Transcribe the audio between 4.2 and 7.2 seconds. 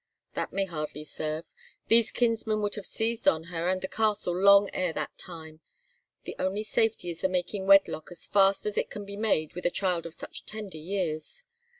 long ere that time. The only safety